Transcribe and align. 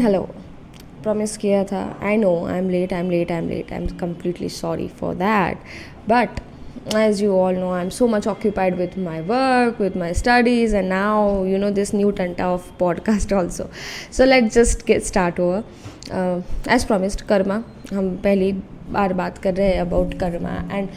And 0.00 0.06
hello 0.06 0.20
promise 1.02 1.36
किया 1.36 1.62
था 1.64 1.80
I 2.02 2.16
know 2.16 2.28
I 2.46 2.58
am 2.58 2.68
late 2.70 2.92
I 2.92 3.00
am 3.00 3.10
late 3.10 3.32
I 3.32 3.38
am 3.38 3.48
late 3.48 3.72
I 3.72 3.78
am 3.78 3.86
completely 3.98 4.48
sorry 4.48 4.86
for 5.00 5.14
that 5.14 5.56
but 6.08 6.40
as 6.96 7.22
you 7.22 7.32
all 7.32 7.56
know 7.56 7.70
I 7.70 7.82
am 7.82 7.88
so 7.88 8.06
much 8.08 8.28
occupied 8.28 8.74
with 8.76 8.96
my 8.98 9.20
work 9.22 9.80
with 9.80 9.96
my 9.96 10.14
studies 10.14 10.76
and 10.76 10.88
now 10.88 11.44
you 11.44 11.58
know 11.58 11.70
this 11.70 11.94
new 11.94 12.10
टंटा 12.20 12.48
of 12.52 12.70
podcast 12.78 13.32
also 13.32 13.68
so 14.12 14.24
let 14.24 14.50
just 14.52 14.86
get 14.86 15.02
start 15.02 15.40
over 15.40 16.72
as 16.74 16.84
promised 16.84 17.22
karma 17.28 17.62
हम 17.92 18.08
पहली 18.24 18.52
बार 18.92 19.12
बात 19.12 19.38
कर 19.38 19.54
रहे 19.54 19.68
हैं 19.68 19.80
about 19.80 20.14
karma 20.20 20.54
and 20.72 20.88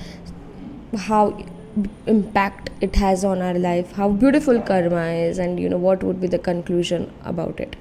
how 1.08 1.32
impact 2.10 2.70
it 2.84 2.98
has 2.98 3.26
on 3.26 3.42
our 3.42 3.58
life 3.58 3.98
how 3.98 4.14
beautiful 4.16 4.60
karma 4.72 5.10
is 5.28 5.42
and 5.42 5.60
you 5.60 5.70
know 5.70 5.78
what 5.80 6.04
would 6.04 6.20
be 6.20 6.28
the 6.28 6.40
conclusion 6.46 7.06
about 7.26 7.62
it 7.62 7.76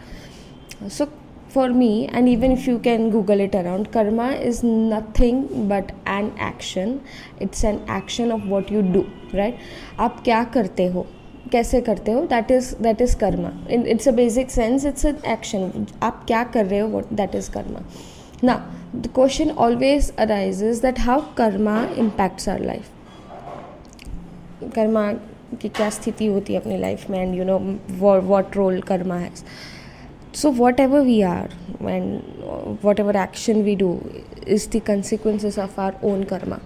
so, 0.89 1.09
for 1.49 1.69
me, 1.69 2.09
and 2.09 2.29
even 2.29 2.53
if 2.53 2.67
you 2.67 2.79
can 2.79 3.11
google 3.11 3.41
it 3.41 3.55
around, 3.55 3.93
karma 3.93 4.29
is 4.51 4.63
nothing 4.63 5.69
but 5.69 5.93
an 6.07 6.33
action. 6.39 7.01
It's 7.41 7.63
an 7.63 7.81
action 7.89 8.33
of 8.33 8.47
what 8.49 8.71
you 8.71 8.83
do, 8.83 9.03
right? 9.35 9.55
आप 10.01 10.23
क्या 10.25 10.43
करते 10.55 10.87
हो? 10.93 11.07
कैसे 11.53 11.81
करते 11.81 12.13
हो? 12.13 12.21
That 12.27 12.51
is 12.51 12.75
that 12.83 13.03
is 13.03 13.17
karma 13.19 13.51
it's 13.71 14.09
a 14.09 14.13
basic 14.13 14.51
sense 14.51 14.85
it's 14.87 15.05
an 15.05 15.17
action 15.33 15.87
आप 16.03 16.25
क्या 16.27 16.43
कर 16.55 16.67
रहे 16.67 16.79
हो? 16.81 17.03
दैट 17.13 17.35
इज़ 17.35 17.51
कर्मा 17.51 17.81
ना 18.45 18.55
the 18.95 19.07
question 19.15 19.51
always 19.51 20.13
arises 20.19 20.81
that 20.83 21.01
how 21.01 21.21
karma 21.37 21.77
impacts 21.99 22.49
our 22.49 22.61
life 22.61 22.91
karma 24.75 25.11
की 25.61 25.69
क्या 25.69 25.91
स्थिति 25.91 26.27
होती 26.27 26.53
है 26.53 26.61
अपनी 26.61 26.79
लाइफ 26.79 27.11
में? 27.11 27.19
And 27.21 27.35
you 27.35 27.45
know 27.45 27.59
what 28.01 28.57
role 28.57 28.81
karma 28.81 29.17
has 29.17 29.45
so, 30.33 30.51
whatever 30.51 31.03
we 31.03 31.23
are 31.23 31.49
and 31.81 32.23
whatever 32.83 33.17
action 33.17 33.65
we 33.65 33.75
do 33.75 33.91
is 34.47 34.67
the 34.69 34.81
consequences 34.81 35.59
of 35.59 35.79
our 35.79 35.95
own 36.03 36.25
karma. 36.27 36.61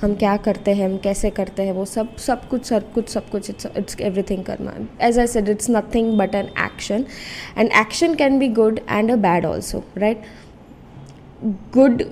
हम 0.00 0.14
क्या 0.14 0.36
करते 0.44 0.72
हैं, 0.74 0.84
हम 0.84 0.96
कैसे 0.98 1.30
करते 1.30 1.62
हैं, 1.62 1.72
वो 1.72 1.84
सब 1.84 2.14
सब 2.16 2.48
कुछ 2.48 2.64
सब 2.66 2.92
कुछ 2.92 3.08
सब 3.08 3.28
कुछ 3.30 3.50
it's 3.50 3.66
it's 3.76 4.00
everything 4.00 4.44
karma 4.44 4.72
as 5.06 5.18
I 5.18 5.26
said 5.26 5.48
it's 5.48 5.70
nothing 5.70 6.16
but 6.18 6.34
an 6.34 6.46
action 6.64 7.04
and 7.58 7.70
action 7.80 8.14
can 8.22 8.38
be 8.38 8.48
good 8.58 8.80
and 8.90 9.10
a 9.10 9.16
bad 9.26 9.46
also 9.46 9.82
right 9.98 10.22
good 11.74 12.02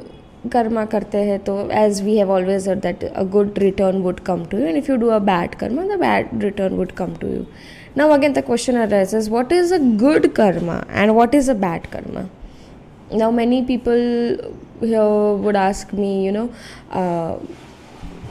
karma 0.53 0.85
करते 0.93 1.19
हैं 1.31 1.39
तो 1.45 1.59
as 1.85 2.03
we 2.03 2.17
have 2.19 2.31
always 2.33 2.69
that 2.69 3.05
a 3.05 3.23
good 3.37 3.59
return 3.59 4.03
would 4.03 4.21
come 4.27 4.45
to 4.51 4.59
you 4.59 4.67
and 4.67 4.77
if 4.77 4.91
you 4.91 4.97
do 4.97 5.09
a 5.09 5.19
bad 5.33 5.55
karma 5.61 5.87
the 5.95 5.99
bad 6.01 6.43
return 6.45 6.75
would 6.77 6.93
come 7.01 7.15
to 7.21 7.29
you 7.29 7.45
now 8.01 8.13
again 8.17 8.35
the 8.39 8.43
question 8.49 8.77
arises 8.85 9.29
what 9.37 9.53
is 9.61 9.73
a 9.73 9.79
good 10.03 10.35
karma 10.35 10.77
and 10.89 11.15
what 11.15 11.35
is 11.35 11.49
a 11.49 11.55
bad 11.55 11.91
karma? 11.91 12.29
Now 13.11 13.31
many 13.31 13.65
people 13.65 14.03
here 14.81 15.35
would 15.45 15.57
ask 15.57 15.93
me 15.93 16.25
you 16.25 16.33
know 16.33 16.53
uh, 16.91 17.39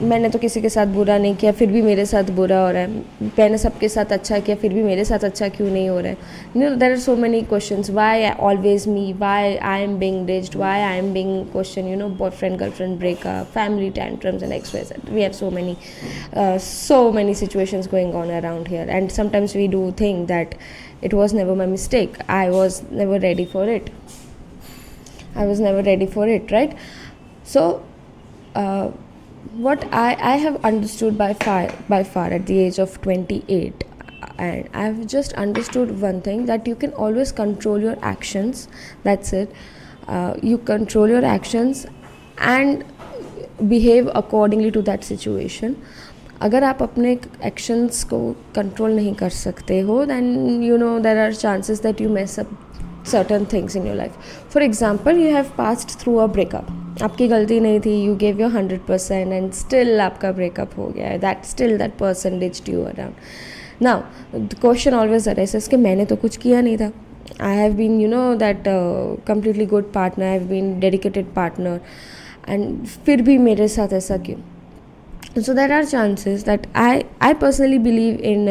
मैंने 0.01 0.29
तो 0.29 0.39
किसी 0.39 0.61
के 0.61 0.69
साथ 0.69 0.85
बुरा 0.85 1.17
नहीं 1.17 1.35
किया 1.35 1.51
फिर 1.51 1.71
भी 1.71 1.81
मेरे 1.81 2.05
साथ 2.05 2.23
बुरा 2.23 2.65
हो 2.65 2.71
रहा 2.71 2.81
है। 2.81 2.91
मैंने 3.23 3.57
सबके 3.57 3.89
साथ 3.89 4.05
अच्छा 4.05 4.39
किया 4.39 4.55
फिर 4.55 4.73
भी 4.73 4.83
मेरे 4.83 5.05
साथ 5.05 5.19
अच्छा 5.19 5.47
क्यों 5.47 5.71
नहीं 5.71 5.89
हो 5.89 5.99
रहा 5.99 6.09
है? 6.09 6.17
No 6.55 6.75
there 6.75 6.91
are 6.91 6.97
so 6.97 7.15
many 7.15 7.41
question 7.41 7.83
why 7.89 8.29
always 8.29 8.87
me 8.87 9.13
why 9.13 9.55
I 9.55 9.81
am 9.81 9.97
being 9.97 10.27
dissed 10.27 10.55
why 10.55 10.79
I 10.79 10.97
am 10.97 11.13
being 11.13 11.45
question 11.45 11.87
you 11.87 11.95
know 11.95 12.09
boy 12.09 12.29
friend 12.29 12.57
girl 12.57 12.71
friend 12.71 12.99
breakup 12.99 13.45
family 13.45 13.89
tantrums 13.89 14.43
and 14.43 14.51
express 14.51 14.93
we 15.09 15.21
have 15.21 15.31
so 15.31 15.51
many 15.51 15.77
so 16.59 17.11
many 17.11 17.33
situations 17.33 17.87
going 17.87 18.15
on 18.15 18.29
around 18.29 18.67
here 18.67 18.89
and 18.89 19.09
sometimes 19.09 19.55
we 19.55 19.67
do 19.67 19.91
think 19.91 20.27
that 20.27 20.55
was 21.03 21.33
never 21.33 21.55
my 21.55 21.65
mistake. 21.65 22.15
I 22.27 22.49
was 22.49 22.81
never 22.91 23.19
ready 23.19 23.45
for 23.45 23.65
it. 23.73 23.89
I 25.35 25.45
was 25.45 25.59
never 25.59 25.83
ready 25.83 26.07
for 26.07 26.27
it 26.27 26.51
right? 26.51 26.73
So 27.45 27.81
uh, 28.55 28.89
what 29.52 29.84
I, 29.92 30.16
I 30.20 30.36
have 30.36 30.64
understood 30.64 31.18
by 31.18 31.34
far 31.34 31.70
by 31.88 32.02
far 32.04 32.26
at 32.26 32.46
the 32.46 32.58
age 32.58 32.78
of 32.78 33.00
28 33.02 33.84
and 34.38 34.68
I've 34.72 35.06
just 35.06 35.32
understood 35.34 36.00
one 36.00 36.22
thing 36.22 36.46
that 36.46 36.66
you 36.66 36.74
can 36.74 36.92
always 36.94 37.32
control 37.32 37.78
your 37.78 37.96
actions 38.02 38.68
that's 39.02 39.32
it 39.32 39.52
uh, 40.08 40.34
you 40.42 40.58
control 40.58 41.08
your 41.08 41.24
actions 41.24 41.86
and 42.38 42.84
behave 43.68 44.08
accordingly 44.14 44.70
to 44.70 44.82
that 44.82 45.04
situation 45.04 45.76
अगर 46.42 46.64
आप 46.64 46.82
अपने 46.82 47.10
actions 47.44 48.02
को 48.12 48.18
control 48.54 48.94
नहीं 48.96 49.12
कर 49.14 49.30
सकते 49.30 49.78
हो 49.88 50.04
then 50.04 50.62
you 50.62 50.76
know 50.76 50.98
there 51.00 51.18
are 51.24 51.34
chances 51.34 51.82
that 51.82 52.00
you 52.00 52.08
mess 52.14 52.38
up 52.40 52.58
certain 53.10 53.44
things 53.52 53.74
in 53.78 53.86
your 53.86 53.94
life 53.98 54.16
for 54.48 54.60
example 54.64 55.16
you 55.20 55.30
have 55.36 55.48
passed 55.56 55.94
through 56.00 56.18
a 56.24 56.26
breakup 56.36 56.68
आपकी 57.03 57.27
गलती 57.27 57.59
नहीं 57.59 57.79
थी 57.79 57.91
you 58.03 58.15
gave 58.15 58.39
your 58.41 58.51
hundred 58.51 58.79
percent 58.79 59.33
and 59.33 59.51
still 59.53 60.01
आपका 60.01 60.31
breakup 60.31 60.71
हो 60.77 60.87
गया 60.87 61.07
है 61.07 61.17
that 61.19 61.43
still 61.45 61.77
that 61.77 61.93
person 61.99 62.39
ditched 62.39 62.69
you 62.69 62.81
around 62.83 63.13
now 63.81 64.01
question 64.61 64.93
always 64.93 65.27
arises 65.29 65.67
कि 65.67 65.77
मैंने 65.77 66.05
तो 66.05 66.15
कुछ 66.15 66.37
किया 66.37 66.61
नहीं 66.61 66.77
था। 66.77 66.91
I 67.41 67.55
have 67.57 67.73
been 67.73 67.99
you 68.01 68.07
know 68.07 68.33
that 68.35 68.63
completely 69.27 69.65
good 69.65 69.91
partner 69.93 70.25
I 70.25 70.37
have 70.37 70.47
been 70.49 70.79
dedicated 70.79 71.25
partner 71.35 71.79
and 72.49 72.85
फिर 72.85 73.21
भी 73.21 73.37
मेरे 73.37 73.67
साथ 73.67 73.93
ऐसा 73.93 74.17
क्यों? 74.17 75.41
So 75.41 75.53
there 75.53 75.71
are 75.71 75.85
chances 75.85 76.45
that 76.45 76.67
I 76.75 77.03
I 77.21 77.33
personally 77.33 77.79
believe 77.79 78.19
in 78.25 78.47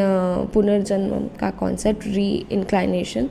पुनर्जन्म 0.54 1.26
का 1.40 1.50
concept 1.50 2.06
reincarnation 2.52 3.28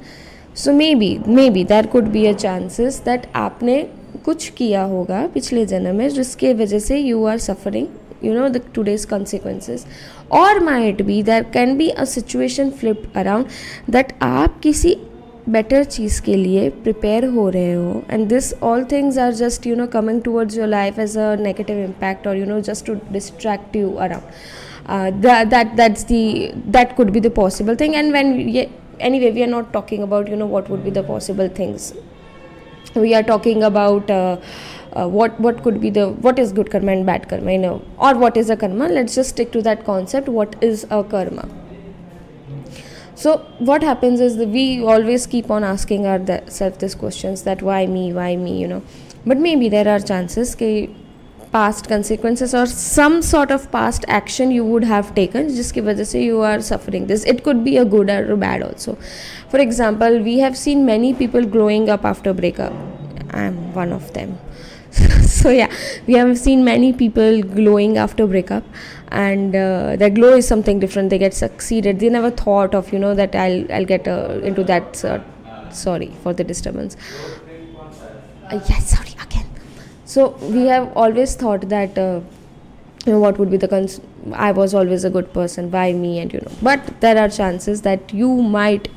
so 0.56 0.74
may 0.74 0.94
be 0.96 1.18
may 1.28 1.50
be 1.50 1.64
there 1.64 1.86
could 1.88 2.04
be 2.04 2.25
a 2.25 2.34
chances 2.34 3.02
that 3.06 3.28
आपने 3.36 3.86
कुछ 4.26 4.50
किया 4.58 4.84
होगा 4.84 5.26
पिछले 5.34 5.66
जन्म 5.66 5.96
में, 5.96 6.08
जिसके 6.09 6.53
वजह 6.53 6.80
से 6.80 6.98
you 6.98 7.26
are 7.26 7.38
suffering 7.38 7.88
you 8.24 8.34
know 8.34 8.48
the 8.50 8.62
today's 8.76 9.06
consequences 9.06 9.86
और 10.34 10.59
might 10.64 11.02
be 11.02 11.22
there 11.24 11.44
can 11.53 11.76
be 11.78 11.90
a 11.90 12.06
situation 12.06 12.70
flip 12.70 13.04
around 13.16 13.46
that 13.92 14.14
आप 14.22 14.59
किसी 14.64 14.96
बेटर 15.50 15.84
चीज़ 15.84 16.22
के 16.22 16.36
लिए 16.36 16.70
प्रिपेयर 16.84 17.25
हो 17.25 17.50
रहे 17.50 17.74
हो 17.74 18.02
and 18.12 18.28
this 18.28 18.54
all 18.64 18.84
things 18.92 19.18
are 19.18 19.34
just 19.34 19.68
you 19.68 19.75
know 19.75 19.88
coming 19.88 20.22
towards 20.22 20.58
your 20.58 20.68
life 20.68 21.00
as 21.00 21.18
a 21.18 21.36
negative 21.42 21.84
impact 21.84 22.28
और 22.28 22.38
you 22.38 22.46
know 22.46 22.59
just 22.62 22.86
to 22.86 22.94
distract 23.12 23.75
you 23.75 23.92
around 24.08 25.22
that 25.22 25.75
that's 25.75 26.06
the 26.06 26.24
that 26.68 26.96
could 26.96 27.12
be 27.12 27.20
the 27.20 27.31
possible 27.36 27.75
thing 27.75 27.96
and 27.96 28.12
when 28.14 28.40
ये 28.50 28.70
way 29.02 29.30
we 29.30 29.42
are 29.42 29.48
not 29.48 29.72
talking 29.74 30.04
about 30.04 30.30
you 30.30 30.36
know 30.36 30.46
what 30.48 30.70
would 30.70 30.84
be 30.86 30.94
the 30.94 31.06
possible 31.08 31.50
things. 31.50 31.94
We 32.94 33.13
are 33.13 33.23
talking 33.23 33.63
about 33.63 34.09
uh, 34.09 34.38
uh, 34.94 35.07
what 35.07 35.40
what 35.40 35.62
could 35.63 35.81
be 35.81 35.90
the 35.90 36.09
what 36.28 36.40
is 36.40 36.51
good 36.51 36.72
karma 36.72 36.91
and 36.91 37.06
bad 37.06 37.28
karma 37.29 37.51
you 37.51 37.57
know? 37.57 37.81
Or 37.97 38.16
what 38.16 38.38
is 38.38 38.50
a 38.50 38.57
karma? 38.57 38.88
Let's 38.88 39.16
just 39.16 39.29
stick 39.29 39.51
to 39.53 39.62
that 39.63 39.85
concept 39.85 40.28
what 40.28 40.56
is 40.63 40.85
a 40.90 41.03
karma? 41.03 41.47
So 43.16 43.38
what 43.59 43.81
happens 43.81 44.19
is 44.19 44.38
that 44.38 44.50
we 44.50 44.84
always 44.84 45.25
keep 45.25 45.50
on 45.50 45.63
asking 45.63 46.06
ourselves 46.06 46.78
these 46.78 46.95
questions 46.95 47.44
that 47.44 47.62
why 47.62 47.85
me 47.88 48.12
why 48.13 48.35
me 48.35 48.59
you 48.59 48.68
know? 48.68 48.84
But 49.25 49.38
maybe 49.38 49.69
there 49.69 49.88
are 49.88 50.00
chances 50.00 50.56
that 50.56 50.90
past 51.51 51.88
consequences 51.88 52.53
or 52.53 52.66
some 52.66 53.22
sort 53.22 53.51
of 53.51 53.72
past 53.72 54.06
action 54.07 54.51
you 54.51 54.63
would 54.63 54.83
have 54.83 55.13
taken 55.16 55.47
jiski 55.57 55.83
wajah 55.88 56.06
say 56.11 56.23
you 56.23 56.41
are 56.41 56.61
suffering 56.61 57.07
this. 57.07 57.23
It 57.25 57.44
could 57.44 57.63
be 57.63 57.78
a 57.78 57.85
good 57.85 58.09
or 58.09 58.33
a 58.33 58.38
bad 58.38 58.63
also. 58.63 58.97
For 59.50 59.59
example 59.59 60.19
we 60.29 60.39
have 60.39 60.57
seen 60.57 60.85
many 60.85 61.13
people 61.13 61.45
growing 61.45 61.89
up 61.89 62.06
after 62.06 62.33
breakup. 62.33 62.73
I'm 63.31 63.73
one 63.73 63.91
of 63.91 64.11
them. 64.13 64.38
So 65.35 65.50
yeah 65.50 65.72
we 66.07 66.13
have 66.16 66.38
seen 66.38 66.63
many 66.63 66.91
people 66.94 67.41
glowing 67.44 67.97
after 67.97 68.27
breakup 68.27 68.63
and 69.09 69.56
uh, 69.56 69.95
their 69.95 70.09
glow 70.09 70.33
is 70.35 70.47
something 70.47 70.79
different. 70.79 71.09
They 71.09 71.17
get 71.17 71.33
succeeded. 71.33 72.00
They 72.00 72.09
never 72.09 72.31
thought 72.31 72.75
of 72.75 72.91
you 72.94 73.00
know 73.00 73.16
that 73.16 73.35
i'll 73.35 73.72
i'll 73.72 73.85
get 73.85 74.07
uh, 74.07 74.39
into 74.51 74.63
that 74.63 75.03
uh, 75.06 75.19
sorry 75.71 76.12
for 76.24 76.33
the 76.33 76.44
disturbance. 76.44 76.98
Uh, 78.51 78.59
yes 78.69 78.89
sorry 78.95 79.14
so 80.15 80.27
we 80.56 80.65
have 80.67 80.91
always 80.95 81.35
thought 81.35 81.67
that 81.69 81.97
uh, 81.97 82.19
you 83.06 83.13
know 83.13 83.19
what 83.19 83.38
would 83.39 83.51
be 83.51 83.57
the 83.63 83.67
cons- 83.67 84.01
i 84.47 84.51
was 84.59 84.73
always 84.81 85.03
a 85.03 85.09
good 85.15 85.31
person 85.33 85.69
why 85.71 85.85
me 86.03 86.12
and 86.19 86.33
you 86.33 86.41
know 86.45 86.53
but 86.67 86.91
there 87.01 87.17
are 87.23 87.29
chances 87.29 87.81
that 87.88 88.13
you 88.21 88.29
might 88.57 88.88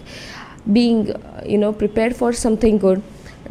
being 0.73 1.01
uh, 1.13 1.43
you 1.47 1.59
know 1.59 1.73
prepared 1.73 2.17
for 2.17 2.33
something 2.33 2.79
good 2.79 3.03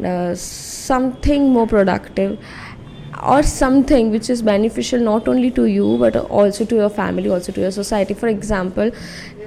uh, 0.04 0.34
something 0.34 1.50
more 1.52 1.66
productive 1.66 2.38
or 3.34 3.42
something 3.42 4.10
which 4.12 4.30
is 4.30 4.42
beneficial 4.42 5.00
not 5.00 5.28
only 5.28 5.50
to 5.50 5.64
you 5.64 5.96
but 5.98 6.16
also 6.40 6.64
to 6.64 6.76
your 6.76 6.88
family 6.88 7.28
also 7.28 7.50
to 7.52 7.60
your 7.60 7.72
society. 7.72 8.14
For 8.14 8.28
example 8.28 8.90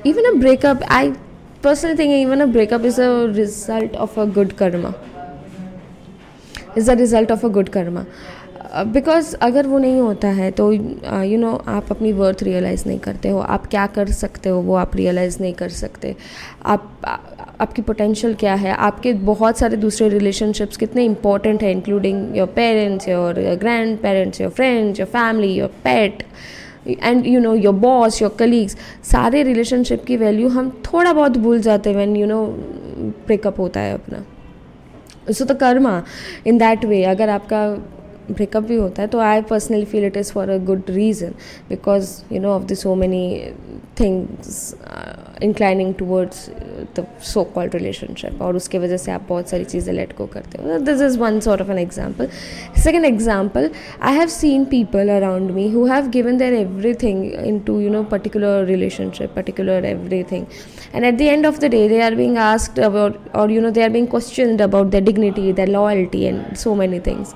even 0.04 0.26
a 0.26 0.36
breakup 0.40 0.82
i 0.88 1.16
personally 1.62 1.96
think 1.96 2.12
even 2.12 2.42
a 2.42 2.48
breakup 2.48 2.84
is 2.84 3.00
a 3.00 3.10
result 3.40 3.96
of 3.96 4.18
a 4.18 4.26
good 4.26 4.58
karma 4.58 4.94
is 6.78 6.90
a 6.90 6.96
result 6.96 7.32
of 7.32 7.46
a 7.46 7.50
good 7.50 7.70
karma 7.70 8.06
because 8.74 9.36
अगर 9.42 9.68
वो 9.68 9.78
नहीं 9.78 10.00
होता 10.00 10.28
है 10.28 10.50
तो 10.52 10.72
you 10.72 10.80
uh, 10.80 10.94
know 11.14 11.26
you 11.26 11.40
know, 11.40 11.68
आप 11.68 11.92
अपनी 11.92 12.12
worth 12.14 12.44
realise 12.44 12.84
नहीं 12.88 13.00
करते 13.00 13.30
हो 13.30 13.40
आप 13.40 13.66
क्या 13.68 13.86
कर 13.88 14.12
सकते 14.12 14.50
हो 14.50 14.60
वो 14.62 14.76
आप 14.76 14.96
रियलाइज़ 14.96 15.38
नहीं 15.42 15.54
कर 15.54 15.70
सकते 15.70 16.16
आप 16.66 17.02
आपकी 17.60 17.82
पोटेंशियल 17.82 18.34
क्या 18.34 18.54
है 18.54 18.74
आपके 18.80 19.14
बहुत 19.26 19.58
सारे 19.58 19.78
दूसरे 19.78 20.08
रिलेशनशिप्स 20.10 20.78
कितने 20.78 21.04
इंपॉर्टेंट 21.06 21.64
हैं 21.64 21.72
including 21.72 22.38
your 22.38 22.48
parents 22.56 23.08
your 23.08 23.40
grand 23.60 23.98
parents 23.98 24.42
your 24.42 24.52
friends 24.52 25.00
your 25.00 25.10
family 25.10 25.54
your 25.54 25.70
pet 25.84 26.24
and 26.88 27.28
you 27.28 27.40
know 27.40 27.54
your 27.56 27.74
boss 27.76 28.22
your 28.22 28.36
colleagues 28.40 28.78
सारे 29.12 29.44
रिलेशनशिप 29.44 30.06
की 30.06 30.18
वैल्यू 30.18 30.48
हम 30.50 30.70
थोड़ा 30.86 31.14
बहुत 31.14 31.38
भूल 31.38 31.62
जाते 31.62 31.90
हैं 31.90 31.98
वैन 31.98 32.16
यू 32.16 32.28
नो 32.28 32.46
ब्रेकअप 33.28 33.60
होता 33.60 33.80
है 33.80 33.94
अपना 33.94 34.24
so 35.30 35.46
the 35.46 35.58
karma 35.58 36.04
in 36.48 36.58
that 36.58 36.86
way 36.86 37.04
अगर 37.06 37.30
आपका 37.30 37.62
ब्रेकअप 38.34 38.64
भी 38.64 38.76
होता 38.76 39.02
है 39.02 39.08
तो 39.08 39.20
I 39.20 39.42
personally 39.50 39.86
feel 39.86 40.06
it 40.06 40.18
is 40.18 40.32
for 40.34 40.50
a 40.50 40.58
good 40.66 40.90
reason 40.90 41.34
because 41.70 42.12
you 42.34 42.40
know 42.42 42.50
of 42.56 42.64
the 42.64 42.74
so 42.74 42.96
many 42.96 43.54
things 44.00 44.76
inclining 45.44 45.94
towards 46.00 46.50
the 47.00 47.06
so 47.24 47.44
called 47.56 47.76
relationship 47.76 48.42
और 48.42 48.56
उसके 48.56 48.80
वजह 48.80 48.98
से 48.98 49.12
आप 49.12 49.26
बहुत 49.30 49.50
सारी 49.50 49.64
चीज़ें 49.64 49.94
लेट 49.94 50.14
को 50.18 50.26
करते 50.34 50.62
हो। 50.62 50.78
This 50.80 51.02
is 51.02 51.18
one 51.20 51.40
sort 51.40 51.62
of 51.62 51.72
an 51.72 51.78
example 51.80 52.28
second 52.84 53.06
example 53.06 53.70
I 54.02 54.16
have 54.16 54.28
seen 54.40 54.66
people 54.72 55.10
around 55.16 55.52
me 55.52 55.70
who 55.72 55.86
have 55.86 56.10
given 56.18 56.38
their 56.38 56.54
every 56.54 56.94
thing 57.04 57.24
into 57.68 57.80
you 57.80 57.90
know 57.90 58.04
particular 58.12 58.66
relationship 58.66 59.34
particular 59.36 59.86
every 59.86 60.24
thing 60.32 60.46
and 60.96 61.06
at 61.06 61.18
the 61.18 61.22
end 61.22 61.46
of 61.46 61.60
the 61.60 61.72
day 61.72 61.88
they 61.90 62.02
are 62.02 62.16
being 62.16 62.38
asked 62.42 62.78
about, 62.78 63.18
or, 63.34 63.50
you 63.50 63.62
know, 63.62 63.72
they 63.72 63.84
are 63.84 63.90
being 63.90 64.08
questioned 64.08 64.62
about 64.62 64.92
their 64.92 65.02
dignity, 65.02 65.52
their 65.52 65.68
loyalty 65.68 66.28
and 66.28 66.58
so 66.58 66.76
many 66.76 67.00
things. 67.00 67.34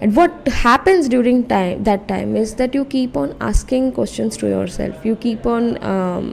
And 0.00 0.14
what 0.16 0.48
happens 0.48 1.08
during 1.08 1.46
time 1.46 1.82
that 1.84 2.06
time 2.08 2.36
is 2.36 2.54
that 2.54 2.74
you 2.74 2.84
keep 2.84 3.16
on 3.16 3.34
asking 3.40 3.90
questions 3.92 4.36
to 4.36 4.48
yourself 4.48 5.04
you 5.04 5.16
keep 5.16 5.46
on 5.46 5.82
um, 5.84 6.28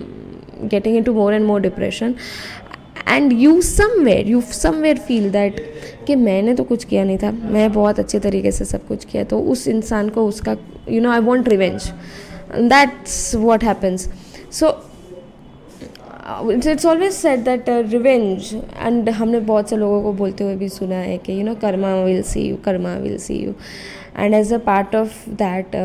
getting 0.68 0.96
into 0.96 1.14
more 1.14 1.32
and 1.34 1.46
more 1.46 1.60
depression 1.60 2.18
and 3.08 3.34
you 3.34 3.62
somewhere 3.62 4.28
you 4.28 4.42
somewhere 4.52 4.98
feel 5.08 5.30
that 5.32 5.60
कि 6.08 6.16
मैंने 6.16 6.54
तो 6.56 6.64
कुछ 6.64 6.84
किया 6.84 7.04
नहीं 7.04 7.18
था 7.18 7.32
मैं 7.32 7.72
बहुत 7.72 8.00
अच्छे 8.00 8.20
तरीके 8.20 8.52
से 8.52 8.66
सब 8.66 8.88
कुछ 8.88 9.06
किया 9.06 9.24
तो 9.24 9.40
उस 9.54 9.68
इंसान 9.68 10.10
को 10.10 10.26
उसका 10.28 10.56
you 10.90 11.02
know 11.02 11.12
I 11.12 11.20
want 11.28 11.50
revenge 11.50 11.92
that's 12.56 13.36
what 13.36 13.64
happens 13.64 14.10
so 14.60 14.72
it's 16.52 16.86
always 16.86 17.14
said 17.14 17.40
that 17.40 17.70
revenge 17.70 18.54
and 18.54 19.10
हमने 19.10 19.40
बहुत 19.42 19.70
से 19.70 19.78
लोगों 19.78 20.02
को 20.04 20.14
बोलते 20.14 20.44
हुए 20.44 20.56
भी 20.56 20.70
सुना 20.70 20.96
है 20.96 21.18
कि 21.18 21.40
you 21.40 21.44
know 21.44 21.56
karma 21.56 21.94
will 21.96 22.22
see 22.24 22.42
you 22.42 22.56
karma 22.66 22.94
will 22.96 23.18
see 23.18 23.36
you 23.36 23.54
and 24.18 24.34
as 24.34 24.54
a 24.54 24.58
part 24.66 24.96
of 24.96 25.30
that 25.34 25.76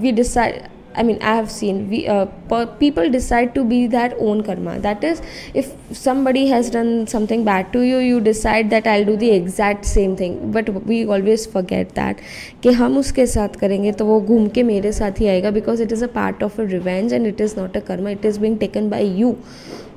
we 0.00 0.12
decide 0.12 0.62
I 0.95 1.03
mean, 1.03 1.21
I 1.21 1.35
have 1.35 1.51
seen 1.51 1.89
we 1.89 2.07
uh, 2.07 2.25
people 2.79 3.09
decide 3.09 3.53
to 3.55 3.63
be 3.63 3.85
their 3.87 4.13
own 4.19 4.41
karma. 4.43 4.79
That 4.79 5.03
is, 5.03 5.21
if 5.53 5.71
somebody 5.91 6.47
has 6.47 6.69
done 6.71 7.05
something 7.07 7.43
bad 7.45 7.71
to 7.73 7.81
you, 7.81 7.99
you 7.99 8.19
decide 8.19 8.71
that 8.71 8.87
I'll 8.87 9.05
do 9.05 9.15
the 9.15 9.29
exact 9.31 9.85
same 9.85 10.15
thing. 10.17 10.51
But 10.51 10.69
we 10.91 11.05
always 11.05 11.45
forget 11.45 11.93
that 11.99 12.23
कि 12.63 12.73
हम 12.81 12.97
उसके 12.97 13.25
साथ 13.35 13.55
करेंगे 13.61 13.91
तो 14.01 14.05
वो 14.05 14.19
घूम 14.21 14.47
के 14.57 14.63
मेरे 14.63 14.91
साथ 14.99 15.21
ही 15.21 15.27
आएगा 15.27 15.53
because 15.59 15.85
it 15.87 15.95
is 15.97 16.01
a 16.01 16.11
part 16.17 16.43
of 16.49 16.59
a 16.59 16.65
revenge 16.73 17.15
and 17.19 17.31
it 17.33 17.39
is 17.47 17.55
not 17.61 17.75
a 17.75 17.81
karma. 17.91 18.11
It 18.17 18.25
is 18.25 18.39
being 18.39 18.59
taken 18.65 18.89
by 18.89 19.01
you, 19.21 19.31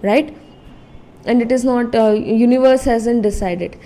right? 0.03 0.33
And 1.25 1.41
it 1.41 1.51
is 1.53 1.65
not 1.65 1.95
uh, 1.95 2.11
universe 2.13 2.85
hasn't 2.85 3.23
decided. 3.23 3.77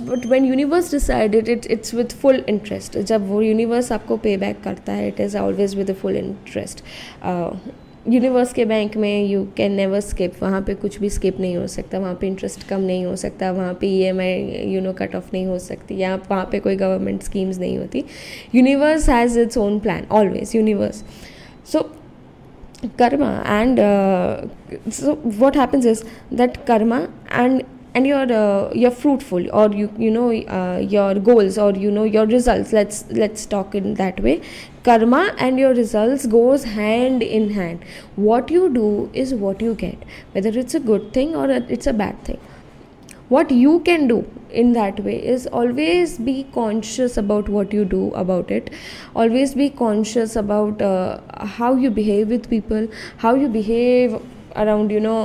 But 0.00 0.26
when 0.26 0.44
universe 0.44 0.90
decided 0.90 1.48
it 1.48 1.66
it's 1.66 1.94
with 1.94 2.12
full 2.22 2.44
interest 2.48 2.98
जब 2.98 3.28
वो 3.28 3.42
universe 3.42 3.92
आपको 3.92 4.16
pay 4.16 4.36
back 4.36 4.62
करता 4.64 4.92
है 4.92 5.08
it 5.08 5.20
is 5.20 5.36
always 5.38 5.76
with 5.76 5.92
full 6.02 6.16
interest 6.16 6.84
universe 8.08 8.52
के 8.52 8.64
bank 8.64 8.96
में 8.96 9.26
you 9.26 9.42
can 9.56 9.72
never 9.72 10.00
skip 10.00 10.42
वहाँ 10.42 10.60
पे 10.66 10.74
कुछ 10.74 10.98
भी 11.00 11.08
स्किप 11.10 11.40
नहीं 11.40 11.56
हो 11.56 11.66
सकता. 11.66 11.98
वहाँ 11.98 12.14
पे 12.20 12.26
इंटरेस्ट 12.26 12.62
कम 12.68 12.80
नहीं 12.80 13.04
हो 13.04 13.16
सकता. 13.16 13.50
वहाँ 13.50 13.74
पे 13.80 13.86
E 13.86 14.00
M 14.02 14.20
I 14.20 14.64
you 14.74 14.80
know 14.80 14.92
cut 15.00 15.14
off 15.16 15.28
नहीं 15.32 15.46
हो 15.46 15.58
सकती. 15.58 15.96
या 15.98 16.14
वहाँ 16.30 16.48
पे 16.52 16.58
कोई 16.60 16.76
गवर्नमेंट 16.76 17.22
स्कीम्स 17.22 17.58
नहीं 17.58 17.78
होती. 17.78 18.04
Universe 18.54 19.08
has 19.08 19.38
its 19.40 19.58
own 19.58 19.78
plan 19.80 20.06
always 20.12 20.56
universe 20.56 21.04
so 21.72 21.90
karma 22.96 23.26
and 23.44 23.78
uh, 23.78 24.46
so 24.90 25.14
what 25.40 25.54
happens 25.54 25.84
is 25.84 26.02
that 26.32 26.54
karma 26.68 27.00
and 27.40 27.64
and 27.94 28.06
you're 28.06 28.32
uh, 28.32 28.72
you're 28.72 28.90
fruitful 28.90 29.50
or 29.50 29.70
you 29.72 29.92
you 29.98 30.10
know 30.10 30.30
uh, 30.58 30.78
your 30.78 31.14
goals 31.14 31.58
or 31.58 31.72
you 31.72 31.90
know 31.90 32.04
your 32.04 32.26
results. 32.26 32.72
Let's 32.72 33.04
let's 33.10 33.46
talk 33.46 33.74
in 33.74 33.94
that 33.94 34.20
way. 34.20 34.40
Karma 34.84 35.34
and 35.38 35.58
your 35.58 35.74
results 35.74 36.26
goes 36.26 36.64
hand 36.64 37.22
in 37.22 37.50
hand. 37.50 37.84
What 38.16 38.50
you 38.50 38.68
do 38.72 39.10
is 39.12 39.34
what 39.34 39.60
you 39.60 39.74
get 39.74 40.04
whether 40.32 40.50
it's 40.58 40.74
a 40.74 40.80
good 40.80 41.12
thing 41.12 41.34
or 41.36 41.50
it's 41.50 41.86
a 41.86 41.92
bad 41.92 42.22
thing. 42.24 42.40
What 43.28 43.50
you 43.50 43.80
can 43.80 44.08
do 44.08 44.28
in 44.50 44.72
that 44.72 44.98
way 45.04 45.16
is 45.24 45.46
always 45.46 46.18
be 46.18 46.46
conscious 46.52 47.16
about 47.16 47.48
what 47.48 47.72
you 47.72 47.84
do 47.84 48.10
about 48.22 48.50
it. 48.50 48.70
Always 49.14 49.54
be 49.54 49.70
conscious 49.70 50.34
about 50.34 50.82
uh, 50.82 51.20
how 51.58 51.74
you 51.76 51.90
behave 51.90 52.28
with 52.28 52.50
people 52.50 52.88
how 53.18 53.34
you 53.34 53.48
behave 53.48 54.20
around 54.56 54.90
you 54.90 55.00
know 55.00 55.20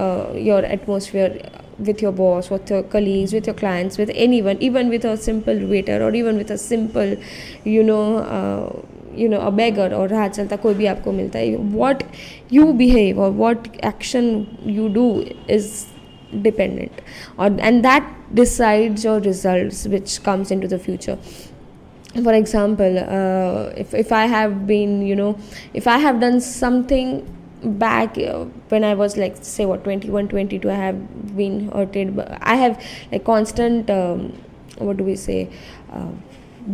uh, 0.00 0.34
your 0.34 0.64
atmosphere 0.64 1.50
with 1.81 2.01
your 2.01 2.11
boss, 2.11 2.49
with 2.49 2.69
your 2.69 2.83
colleagues, 2.83 3.33
with 3.33 3.45
your 3.45 3.55
clients, 3.55 3.97
with 3.97 4.11
anyone, 4.13 4.57
even 4.59 4.89
with 4.89 5.05
a 5.05 5.17
simple 5.17 5.59
waiter 5.67 6.03
or 6.03 6.13
even 6.13 6.37
with 6.37 6.51
a 6.51 6.57
simple, 6.57 7.15
you 7.63 7.83
know, 7.83 8.17
uh, 8.17 8.81
you 9.15 9.27
know, 9.27 9.41
a 9.41 9.51
beggar 9.51 9.93
or 9.93 10.07
राह 10.07 10.27
चलता 10.27 10.55
कोई 10.63 10.73
भी 10.75 10.85
आपको 10.85 11.11
मिलता 11.11 11.39
है 11.39 11.73
what 11.73 12.03
you 12.49 12.71
behave 12.73 13.17
or 13.17 13.31
what 13.31 13.67
action 13.83 14.47
you 14.63 14.89
do 14.89 15.05
is 15.47 15.87
dependent 16.41 16.91
or 17.37 17.47
and 17.59 17.83
that 17.83 18.07
decides 18.33 19.03
your 19.03 19.19
results 19.19 19.85
which 19.87 20.21
comes 20.23 20.51
into 20.51 20.67
the 20.67 20.77
future 20.77 21.17
for 22.23 22.33
example 22.33 22.97
uh, 22.99 23.71
if, 23.75 23.93
if 23.93 24.11
i 24.11 24.25
have 24.25 24.67
been 24.67 25.01
you 25.05 25.15
know 25.15 25.37
if 25.73 25.87
i 25.87 25.97
have 25.97 26.19
done 26.19 26.39
something 26.41 27.11
back 27.62 28.18
uh, 28.18 28.44
when 28.68 28.84
i 28.84 28.94
was 28.94 29.16
like 29.16 29.36
say 29.40 29.64
what 29.64 29.84
21 29.84 30.28
22 30.28 30.70
i 30.70 30.74
have 30.74 31.36
been 31.36 31.70
hurted 31.70 32.18
i 32.40 32.56
have 32.56 32.82
like 33.10 33.24
constant 33.24 33.88
um, 33.90 34.32
what 34.78 34.96
do 34.96 35.04
we 35.04 35.14
say 35.16 35.48
uh, 35.92 36.08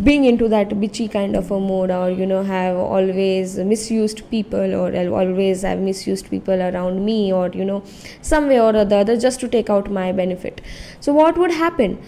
being 0.04 0.24
into 0.24 0.48
that 0.48 0.68
bitchy 0.68 1.10
kind 1.10 1.34
of 1.34 1.50
a 1.50 1.58
mode 1.58 1.90
or 1.90 2.10
you 2.10 2.26
know 2.26 2.42
have 2.42 2.76
always 2.76 3.56
misused 3.56 4.22
people 4.30 4.74
or 4.74 4.94
always 5.18 5.62
have 5.62 5.78
misused 5.78 6.28
people 6.28 6.60
around 6.60 7.02
me 7.04 7.32
or 7.32 7.48
you 7.54 7.64
know 7.64 7.82
some 8.20 8.48
way 8.48 8.60
or 8.60 8.72
the 8.72 8.96
other 8.96 9.16
just 9.16 9.40
to 9.40 9.48
take 9.48 9.70
out 9.70 9.90
my 9.90 10.12
benefit. 10.12 10.60
So 11.00 11.14
what 11.14 11.38
would 11.38 11.50
happen 11.52 11.98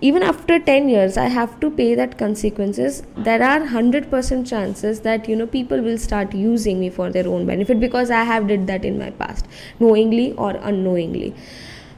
even 0.00 0.22
after 0.22 0.58
10 0.60 0.88
years 0.88 1.16
i 1.16 1.26
have 1.26 1.58
to 1.60 1.70
pay 1.70 1.94
that 1.94 2.16
consequences. 2.18 3.02
There 3.16 3.42
are 3.42 3.60
100% 3.60 4.48
chances 4.48 5.00
that 5.00 5.28
you 5.28 5.34
know 5.34 5.46
people 5.46 5.80
will 5.80 5.98
start 5.98 6.34
using 6.34 6.78
me 6.80 6.90
for 6.90 7.10
their 7.10 7.26
own 7.26 7.46
benefit 7.46 7.80
because 7.80 8.10
i 8.10 8.22
have 8.22 8.46
did 8.46 8.66
that 8.68 8.84
in 8.84 8.98
my 8.98 9.10
past 9.10 9.46
knowingly 9.80 10.32
or 10.34 10.50
unknowingly. 10.50 11.34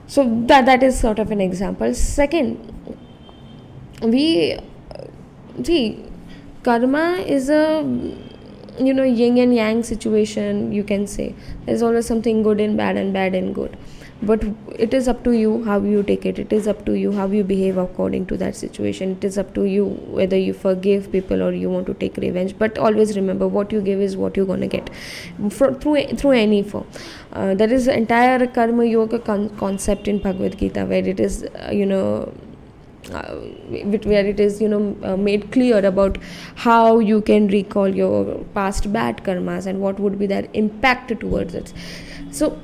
So 0.06 0.24
that 0.46 0.66
that 0.66 0.82
is 0.82 0.98
sort 0.98 1.18
of 1.18 1.30
an 1.30 1.40
example. 1.40 1.94
Second 1.94 2.72
we 4.02 4.58
see 5.62 6.02
karma 6.62 7.04
is 7.36 7.50
a 7.50 7.82
you 8.78 8.94
know 8.94 9.04
yin 9.04 9.36
and 9.36 9.54
yang 9.54 9.82
situation 9.82 10.72
you 10.72 10.84
can 10.84 11.06
say. 11.06 11.34
There's 11.66 11.82
always 11.82 12.06
something 12.06 12.42
good 12.42 12.60
and 12.60 12.76
bad 12.78 12.96
and 12.96 13.12
bad 13.12 13.34
and 13.34 13.54
good 13.54 13.76
but 14.22 14.44
it 14.78 14.92
is 14.92 15.08
up 15.08 15.24
to 15.24 15.32
you 15.32 15.64
how 15.64 15.80
you 15.80 16.02
take 16.02 16.26
it. 16.26 16.38
It 16.38 16.52
is 16.52 16.68
up 16.68 16.84
to 16.86 16.92
you 16.92 17.12
how 17.12 17.26
you 17.26 17.42
behave 17.42 17.78
according 17.78 18.26
to 18.26 18.36
that 18.36 18.54
situation. 18.54 19.12
It 19.12 19.24
is 19.24 19.38
up 19.38 19.54
to 19.54 19.64
you 19.64 19.86
whether 20.18 20.36
you 20.36 20.52
forgive 20.52 21.10
people 21.10 21.42
or 21.42 21.52
you 21.52 21.70
want 21.70 21.86
to 21.86 21.94
take 21.94 22.18
revenge. 22.18 22.54
But 22.58 22.76
always 22.78 23.16
remember 23.16 23.48
what 23.48 23.72
you 23.72 23.80
give 23.80 24.00
is 24.00 24.16
what 24.16 24.36
you're 24.36 24.46
going 24.46 24.60
to 24.60 24.66
get. 24.66 24.90
For, 25.50 25.72
through 25.74 26.06
through 26.18 26.32
any 26.32 26.62
form. 26.62 26.86
Uh, 27.32 27.54
there 27.54 27.72
is 27.72 27.88
entire 27.88 28.46
karma 28.46 28.84
yoga 28.84 29.18
con- 29.18 29.48
concept 29.56 30.06
in 30.06 30.18
bhagavad 30.18 30.58
gita 30.58 30.84
where 30.84 31.06
it 31.06 31.20
is 31.20 31.44
uh, 31.44 31.70
you 31.72 31.86
know 31.86 32.32
uh, 33.12 33.34
where 34.12 34.26
it 34.26 34.38
is 34.38 34.60
you 34.60 34.68
know 34.68 34.96
uh, 35.02 35.16
made 35.16 35.50
clear 35.50 35.84
about 35.86 36.18
how 36.56 36.98
you 36.98 37.20
can 37.22 37.48
recall 37.48 37.88
your 37.88 38.44
past 38.54 38.92
bad 38.92 39.24
karmas 39.24 39.66
and 39.66 39.80
what 39.80 39.98
would 39.98 40.18
be 40.18 40.26
their 40.26 40.46
impact 40.52 41.18
towards 41.20 41.54
it. 41.54 41.72
So 42.30 42.58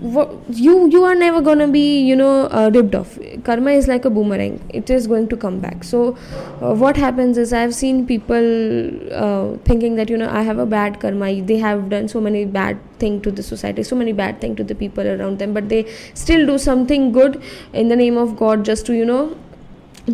you 0.00 0.88
you 0.90 1.02
are 1.04 1.14
never 1.14 1.40
gonna 1.40 1.66
be 1.66 2.00
you 2.00 2.14
know 2.14 2.46
uh, 2.50 2.70
ripped 2.72 2.94
off. 2.94 3.18
Karma 3.44 3.72
is 3.72 3.88
like 3.88 4.04
a 4.04 4.10
boomerang. 4.10 4.60
It 4.68 4.90
is 4.90 5.06
going 5.06 5.28
to 5.28 5.36
come 5.36 5.58
back. 5.58 5.82
So 5.82 6.16
uh, 6.62 6.74
what 6.74 6.96
happens 6.96 7.38
is 7.38 7.52
i've 7.52 7.74
seen 7.74 8.06
people 8.06 9.12
uh, 9.12 9.56
thinking 9.64 9.96
that 9.96 10.08
you 10.08 10.16
know 10.16 10.28
i 10.30 10.42
have 10.42 10.58
a 10.58 10.66
bad 10.66 11.00
karma. 11.00 11.42
They 11.42 11.58
have 11.58 11.88
done 11.88 12.08
so 12.08 12.20
many 12.20 12.44
bad 12.44 12.78
thing 12.98 13.20
to 13.22 13.30
the 13.30 13.42
society 13.42 13.82
so 13.82 13.94
many 13.94 14.12
bad 14.12 14.40
thing 14.40 14.56
to 14.56 14.64
the 14.64 14.74
people 14.74 15.06
around 15.06 15.38
them 15.38 15.52
but 15.54 15.68
they 15.68 15.84
still 16.14 16.44
do 16.46 16.58
something 16.58 17.12
good 17.12 17.40
in 17.72 17.86
the 17.86 17.94
name 17.94 18.16
of 18.16 18.36
god 18.36 18.64
just 18.64 18.86
to 18.86 18.92
you 18.92 19.04
know 19.04 19.36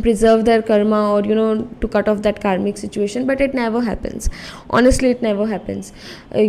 preserve 0.02 0.44
their 0.44 0.60
karma 0.60 1.12
or 1.12 1.24
you 1.24 1.34
know 1.34 1.66
to 1.80 1.88
cut 1.88 2.08
off 2.08 2.22
that 2.22 2.40
karmic 2.40 2.76
situation. 2.78 3.26
But 3.26 3.40
it 3.40 3.54
never 3.54 3.80
happens. 3.80 4.28
Honestly 4.70 5.10
it 5.10 5.22
never 5.22 5.46
happens. 5.46 5.92
Uh, 6.34 6.48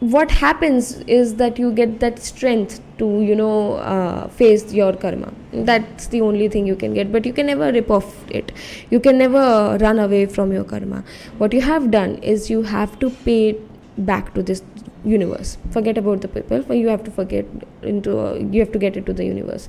what 0.00 0.30
happens 0.30 0.98
is 1.08 1.34
that 1.36 1.58
you 1.58 1.72
get 1.72 1.98
that 1.98 2.20
strength 2.20 2.80
to 2.98 3.20
you 3.20 3.34
know 3.34 3.72
uh, 3.74 4.28
face 4.28 4.72
your 4.72 4.92
karma. 4.92 5.32
That's 5.52 6.06
the 6.06 6.20
only 6.20 6.48
thing 6.48 6.66
you 6.66 6.76
can 6.76 6.94
get 6.94 7.10
but 7.10 7.26
you 7.26 7.32
can 7.32 7.46
never 7.46 7.72
rip 7.72 7.90
off 7.90 8.30
it. 8.30 8.52
You 8.90 9.00
can 9.00 9.18
never 9.18 9.76
run 9.80 9.98
away 9.98 10.26
from 10.26 10.52
your 10.52 10.64
karma. 10.64 11.02
What 11.38 11.52
you 11.52 11.62
have 11.62 11.90
done 11.90 12.16
is 12.18 12.48
you 12.48 12.62
have 12.62 12.98
to 13.00 13.10
pay 13.10 13.56
back 13.96 14.34
to 14.34 14.42
this 14.42 14.62
universe. 15.04 15.58
Forget 15.72 15.98
about 15.98 16.20
the 16.20 16.28
people 16.28 16.74
you 16.74 16.88
have 16.88 17.02
to 17.04 17.10
forget 17.10 17.46
into 17.82 18.18
uh, 18.18 18.34
you 18.34 18.60
have 18.60 18.70
to 18.72 18.78
get 18.78 18.96
into 18.96 19.12
the 19.12 19.24
universe. 19.24 19.68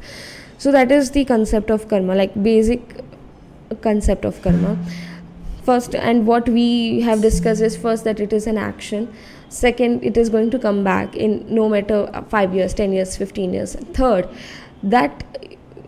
So 0.59 0.71
that 0.71 0.91
is 0.91 1.11
the 1.11 1.25
concept 1.25 1.71
of 1.71 1.87
karma 1.87 2.13
like 2.13 2.43
basic 2.43 3.03
concept 3.81 4.25
of 4.25 4.39
karma. 4.43 4.77
First 5.63 5.95
and 5.95 6.27
what 6.27 6.47
we 6.47 7.01
have 7.01 7.21
discussed 7.23 7.61
is 7.61 7.75
first 7.77 8.03
that 8.03 8.19
it 8.19 8.31
is 8.31 8.45
an 8.45 8.57
action 8.57 9.11
second 9.49 10.03
it 10.03 10.17
is 10.17 10.29
going 10.29 10.49
to 10.51 10.59
come 10.59 10.83
back 10.83 11.15
in 11.15 11.43
no 11.53 11.67
matter 11.67 12.09
uh, 12.13 12.21
5 12.21 12.53
years 12.53 12.73
10 12.73 12.93
years 12.93 13.17
15 13.17 13.53
years. 13.53 13.75
Third 13.75 14.29
that 14.83 15.23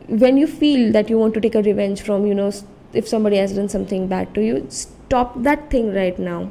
when 0.08 0.38
you 0.38 0.48
feel 0.48 0.92
that 0.92 1.10
you 1.10 1.18
want 1.18 1.34
to 1.34 1.42
take 1.42 1.56
a 1.56 1.62
revenge 1.62 2.02
from 2.02 2.26
you 2.26 2.36
know 2.36 2.52
if 2.94 3.08
somebody 3.08 3.38
has 3.38 3.54
done 3.54 3.70
something 3.70 4.08
bad 4.08 4.34
to 4.36 4.42
you 4.42 4.66
stop 5.12 5.38
that 5.44 5.70
thing 5.70 5.94
right 5.94 6.18
now. 6.18 6.50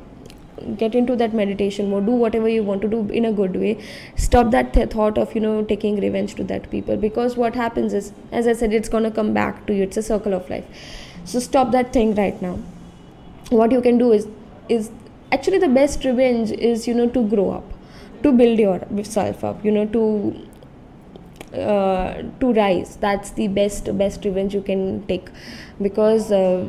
Get 0.76 0.94
into 0.94 1.16
that 1.16 1.32
meditation 1.32 1.90
mode. 1.90 2.04
Do 2.04 2.12
whatever 2.22 2.48
you 2.54 2.62
want 2.62 2.82
to 2.82 2.88
do 2.94 2.98
in 3.20 3.24
a 3.24 3.32
good 3.32 3.54
way. 3.56 3.82
Stop 4.16 4.50
that 4.54 4.74
th- 4.74 4.90
thought 4.90 5.16
of 5.22 5.34
you 5.34 5.40
know 5.44 5.52
taking 5.70 6.00
revenge 6.00 6.34
to 6.40 6.44
that 6.50 6.70
people 6.70 6.98
because 7.04 7.36
what 7.42 7.54
happens 7.60 7.94
is 8.00 8.12
as 8.40 8.50
i 8.52 8.52
said 8.62 8.74
it's 8.78 8.90
going 8.96 9.04
to 9.04 9.14
come 9.20 9.32
back 9.38 9.64
to 9.68 9.78
you. 9.78 9.84
It's 9.84 10.02
a 10.02 10.02
circle 10.02 10.34
of 10.40 10.50
life. 10.50 10.82
So 11.24 11.40
stop 11.46 11.72
that 11.76 11.94
thing 11.94 12.14
right 12.14 12.42
now. 12.42 12.58
What 13.60 13.72
you 13.72 13.80
can 13.88 13.96
do 14.02 14.12
is 14.18 14.28
is 14.68 14.90
actually 15.32 15.58
the 15.58 15.68
best 15.68 16.04
revenge 16.04 16.50
is 16.50 16.86
you 16.88 16.94
know 16.94 17.08
to 17.08 17.26
grow 17.28 17.50
up 17.50 17.72
to 18.22 18.32
build 18.32 18.58
yourself 18.58 19.44
up 19.44 19.64
you 19.64 19.70
know 19.70 19.86
to 19.86 20.46
uh, 21.52 22.22
to 22.38 22.52
rise. 22.52 22.96
That's 22.96 23.30
the 23.30 23.48
best 23.48 23.96
best 23.98 24.24
revenge 24.24 24.54
you 24.54 24.62
can 24.62 25.04
take. 25.08 25.28
Because 25.82 26.30
uh, 26.30 26.68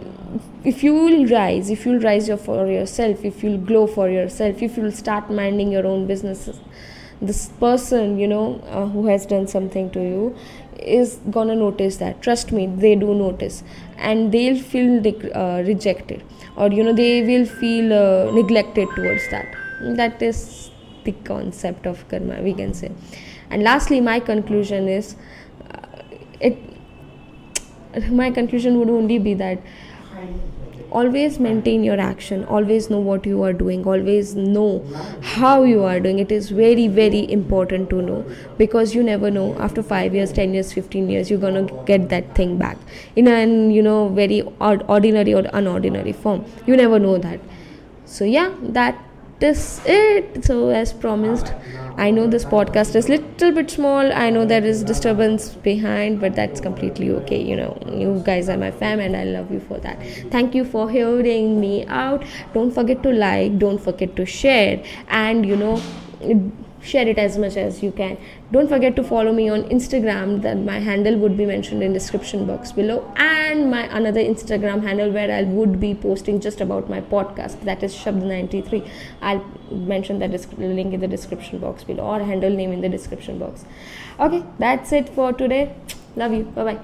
if 0.63 0.84
you 0.84 0.94
will 0.94 1.27
rise 1.27 1.70
if 1.70 1.86
you'll 1.86 2.00
rise 2.00 2.27
your, 2.27 2.38
for 2.38 2.68
yourself 2.68 3.25
if 3.25 3.44
you'll 3.44 3.58
glow 3.58 3.86
for 3.88 4.10
yourself 4.10 4.62
if 4.62 4.77
you'll 4.77 4.91
start 4.91 5.30
minding 5.30 5.72
your 5.72 5.86
own 5.86 6.08
businesses 6.08 6.60
this 7.22 7.50
person 7.60 8.18
you 8.18 8.27
know 8.27 8.62
uh, 8.70 8.86
who 8.88 9.08
has 9.08 9.25
done 9.25 9.48
something 9.48 9.89
to 9.91 10.00
you 10.00 10.36
is 10.80 11.20
gonna 11.30 11.56
notice 11.56 11.98
that. 11.98 12.22
Trust 12.22 12.51
me 12.51 12.65
they 12.68 12.96
do 12.96 13.13
notice. 13.13 13.63
And 13.98 14.32
they'll 14.32 14.60
feel 14.60 15.06
uh, 15.36 15.62
rejected 15.63 16.24
or 16.55 16.70
you 16.72 16.84
know 16.84 16.93
they 16.93 17.22
will 17.24 17.46
feel 17.46 17.93
uh, 17.93 18.31
neglected 18.31 18.88
towards 18.96 19.27
that. 19.29 19.55
That 19.81 20.22
is 20.22 20.70
the 21.03 21.13
concept 21.24 21.86
of 21.86 22.08
karma 22.10 22.41
we 22.41 22.53
can 22.53 22.74
say. 22.74 22.91
And 23.50 23.63
lastly 23.63 24.01
my 24.01 24.20
conclusion 24.20 24.88
is 24.88 25.15
uh, 25.72 25.88
it 26.39 26.58
my 28.10 28.31
conclusion 28.31 28.79
would 28.79 28.89
only 28.89 29.20
be 29.20 29.34
that 29.36 29.60
always 30.91 31.39
maintain 31.39 31.83
your 31.83 32.00
action. 32.00 32.43
Always 32.45 32.89
know 32.89 33.00
what 33.00 33.25
you 33.25 33.43
are 33.43 33.53
doing. 33.53 33.86
Always 33.86 34.36
know 34.36 34.86
how 35.21 35.63
you 35.63 35.83
are 35.83 36.00
doing. 36.00 36.19
It 36.19 36.31
is 36.31 36.50
very 36.50 36.88
very 36.88 37.21
important 37.31 37.89
to 37.91 38.01
know 38.01 38.25
because 38.57 38.95
you 38.95 39.03
never 39.03 39.31
know. 39.31 39.48
After 39.60 39.83
5 39.83 40.13
years 40.13 40.31
10 40.31 40.53
years 40.53 40.74
15 40.74 41.10
years 41.10 41.29
you're 41.29 41.39
going 41.39 41.67
to 41.67 41.83
get 41.86 42.10
that 42.10 42.33
thing 42.36 42.57
back 42.57 42.77
in 43.15 43.27
an 43.27 43.71
you 43.71 43.81
know 43.81 44.10
very 44.10 44.41
ordinary 44.60 45.33
or 45.33 45.43
unordinary 45.62 46.15
form. 46.15 46.45
You 46.65 46.77
never 46.77 47.00
know 47.00 47.17
that. 47.17 47.39
So 48.05 48.25
yeah 48.25 48.53
that 48.79 49.07
is 49.43 49.81
it? 49.86 50.45
So 50.45 50.69
as 50.69 50.93
promised 50.93 51.53
i 51.98 52.10
know 52.10 52.25
this 52.25 52.45
podcast 52.45 52.95
is 52.95 53.10
little 53.10 53.51
bit 53.51 53.69
small. 53.69 54.12
I 54.13 54.29
know 54.29 54.45
there 54.45 54.63
is 54.63 54.83
disturbance 54.83 55.50
behind 55.50 56.21
but 56.21 56.36
that's 56.36 56.62
completely 56.62 57.10
okay 57.12 57.41
you 57.41 57.55
know. 57.55 57.77
You 57.91 58.21
guys 58.25 58.50
are 58.50 58.57
my 58.57 58.71
fam 58.71 59.00
and 59.00 59.15
i 59.15 59.24
love 59.25 59.51
you 59.51 59.60
for 59.60 59.77
that. 59.79 60.01
Thank 60.31 60.55
you 60.55 60.63
for 60.63 60.89
hearing 60.89 61.60
me 61.60 61.86
out. 61.88 62.24
Don't 62.53 62.71
forget 62.71 63.03
to 63.03 63.12
like 63.12 63.60
don't 63.60 63.79
forget 63.79 64.15
to 64.15 64.25
share. 64.25 64.83
And 65.10 65.45
you 65.45 65.57
know 65.57 65.81
share 66.83 67.07
it 67.07 67.17
as 67.17 67.38
much 67.38 67.57
as 67.57 67.81
you 67.83 67.91
can. 67.91 68.17
Don't 68.51 68.67
forget 68.67 68.95
to 68.95 69.03
follow 69.03 69.31
me 69.31 69.50
on 69.50 69.63
instagram. 69.63 70.41
That 70.41 70.57
my 70.57 70.79
handle 70.79 71.17
would 71.17 71.38
be 71.38 71.45
mentioned 71.45 71.83
in 71.83 71.93
description 71.93 72.45
box 72.45 72.71
below. 72.71 73.11
And 73.17 73.69
my 73.71 73.83
another 73.97 74.21
instagram 74.21 74.83
handle 74.83 75.11
where 75.11 75.31
i 75.31 75.43
would 75.43 75.79
be 75.79 75.93
posting 75.93 76.39
just 76.39 76.61
about 76.61 76.89
my 76.89 77.01
podcast. 77.01 77.63
That 77.71 77.83
is 77.83 77.95
shabd 77.95 78.23
93 78.23 78.83
i'll 79.21 79.43
mention 79.71 80.19
that 80.19 80.31
link 80.59 80.93
in 80.93 81.00
the 81.00 81.07
description 81.07 81.59
box 81.59 81.83
below 81.83 82.03
or 82.03 82.19
handle 82.31 82.50
name 82.50 82.71
in 82.71 82.81
the 82.81 82.89
description 82.89 83.39
box. 83.39 83.65
Okay 84.19 84.43
that's 84.59 84.91
it 84.91 85.09
for 85.09 85.33
today. 85.33 85.75
Love 86.15 86.33
you. 86.33 86.43
Bye 86.43 86.63
bye 86.63 86.79